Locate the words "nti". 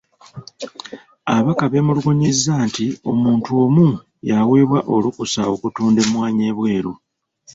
2.67-2.85